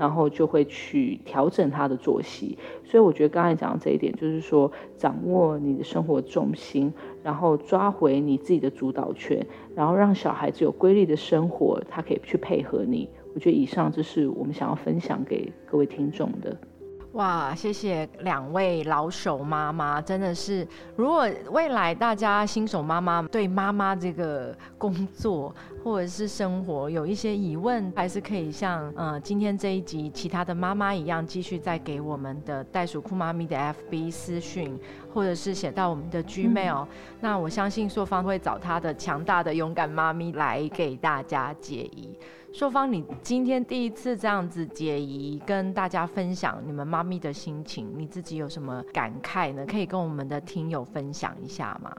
[0.00, 2.56] 然后就会去调整他的作息。
[2.82, 6.90] 所以我觉得刚才讲的这一点，就是说掌握你的生活重心，
[7.22, 9.46] 然后抓回你自己的主导权，
[9.76, 13.06] 然后让小孩子有规律的生活，他可以去配合你。
[13.34, 16.56] 我觉得以上这是我们想要分享给各位听众的。
[17.14, 25.52] 哇，谢谢两位老手妈妈，真的是，如果未来大家新手妈妈对妈妈这个工作
[25.82, 33.56] 或者是生活有一些疑问，还是可以像呃今天这一集其他的妈妈一样，继续再给我们的袋鼠酷妈咪的
[33.90, 34.78] FB 私讯，
[35.12, 36.86] 或者是写到我们的 Gmail。
[37.20, 42.16] 那我相信硕芳会找她的强大的勇敢妈咪来给大家解疑。
[42.52, 49.64] 硕芳，你今天第一次这样子解疑，跟大家分享你们妈咪的心情，你自己有什么感慨呢？
[49.66, 51.94] 可以跟我们的听友分享一下吗？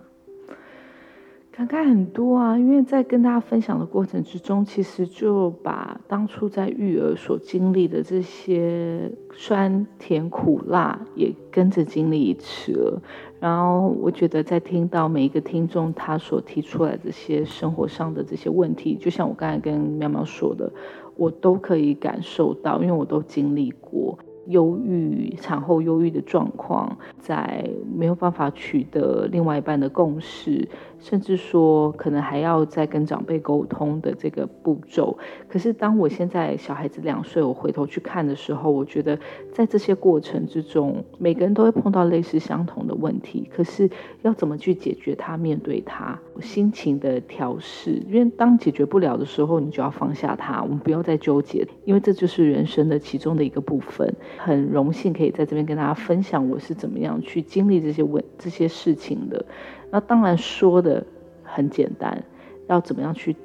[1.53, 13.01] 感慨很多啊，因为在跟大家分享的过程之中，其实就把当初在育儿所经历的这些酸甜苦辣也跟着经历一次了。
[13.41, 20.71] 然后我觉得，在听到每一个听众他所提出来这些生活上的这些问题，就像我刚才跟喵喵说的，
[21.15, 24.19] 我都可以感受到，因为我都经历过。
[24.47, 30.67] 忧郁、产后忧郁的状况，在没有办法取得另外一半的共识，
[30.99, 35.17] 甚至说可能还要再跟长辈沟通的这个步骤。
[35.47, 39.17] 可是当我现在小孩子两岁，我回头去看的时候，我觉得
[39.51, 43.47] 在这些过程之中，每个人都会碰到类似相同的问题。
[43.53, 43.89] 可是
[44.23, 54.13] 要怎么去解决它、面对它，心情的调试，因为当解决不了的时候，你就要放下它，我们不要再纠结，因为这就是人生的其中的一个部分。
[54.37, 59.45] 很荣幸可以在这边跟大家分享我是怎么样去经历这些问这些事情的。
[59.91, 61.05] 那当然说的
[61.43, 62.23] 很简单，
[62.67, 63.35] 要怎么样去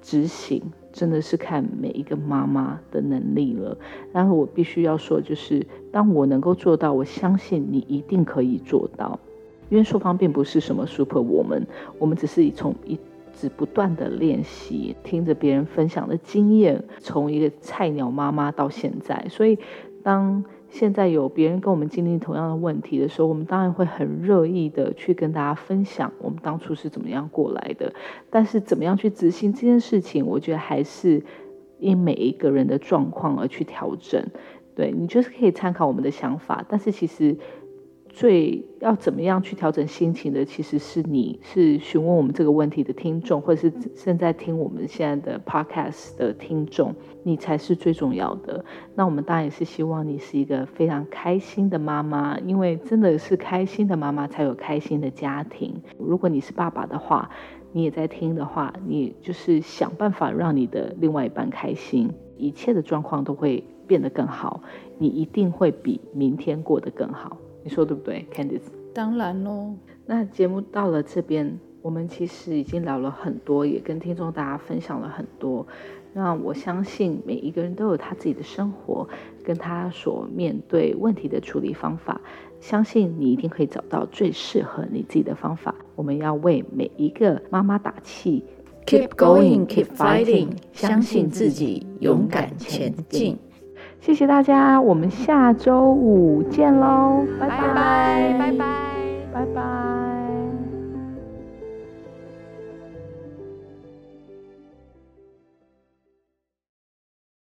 [0.00, 0.60] 执行，
[0.92, 3.78] 真的是看每一个妈妈的能力了。
[4.12, 9.18] 然后我必须要说，就是当我能够做到，我相信你一定可以做到。
[9.70, 11.62] 因为硕方并不是什么 super woman，
[11.98, 12.98] 我们只是从一
[13.32, 19.58] 直不断的练习，听着别人分享的经验，从一个菜鸟妈妈到现在，所以。
[20.02, 27.92] 当现在有别人跟我们经历同样的问题的时候，我们当然会很热意的去跟大家分享我们当初是怎么样过来的。
[28.30, 31.22] 但是怎么样去执行这件事情，我觉得还是
[31.78, 34.22] 因每一个人的状况而去调整。
[34.74, 37.36] 对你就是可以参考我们的想法，但是其实。
[38.12, 48.64] 最要怎么样去调整心情的，其实是你是询问我们这个问题的听众，或者是正在听我们现在的 podcast 的听众，你才是最重要的。
[48.94, 55.82] 那我们当然也是希望你是一个非常开心的妈妈，因为真的是开心的妈妈才有开心的家庭。
[55.98, 57.30] 如果你是爸爸的话，
[57.72, 63.64] 你也在听的话，你就是想办法让你的另外一半开心，一切的状况都会。
[63.84, 64.62] 变得更好，
[64.96, 67.36] 你一定会比明天过得更好。
[67.62, 68.62] 你说对不对，Candice？
[68.94, 69.74] 当然喽。
[70.04, 75.66] 那节目到了这边，我们其实已经聊了很多，也跟听众大家分享了很多。
[76.12, 79.08] 那我相信每一个人都有他自己的生活，
[79.42, 82.20] 跟他所面对问题的处理方法。
[82.60, 85.74] 相信你一定可以找到最适合你自己的方法。
[85.96, 88.44] 我们要为每一个妈妈打气
[88.86, 93.38] ，Keep going, keep fighting，相信自己，勇敢前进。
[94.02, 97.56] 谢谢大家我们下周五见喽拜拜
[98.36, 98.82] 拜拜。
[99.32, 100.01] 拜拜。